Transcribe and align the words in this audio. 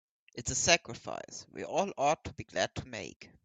It's 0.33 0.49
a 0.49 0.55
sacrifice 0.55 1.45
we 1.51 1.63
all 1.63 1.93
ought 1.95 2.23
to 2.25 2.33
be 2.33 2.45
glad 2.45 2.73
to 2.73 2.87
make. 2.87 3.29